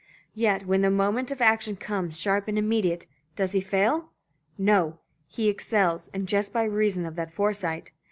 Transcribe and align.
Yet 0.33 0.65
when 0.65 0.81
the 0.81 0.89
moment 0.89 1.29
of 1.29 1.41
action 1.43 1.75
comes, 1.75 2.19
sharp 2.19 2.47
and 2.47 2.57
immediate, 2.57 3.05
does 3.35 3.51
he 3.51 3.61
fail? 3.61 4.09
No, 4.57 4.97
he 5.27 5.47
excels, 5.47 6.07
and 6.11 6.27
just 6.27 6.51
by 6.51 6.63
reason 6.63 7.05
of 7.05 7.15
that 7.17 7.31
foresight. 7.31 7.91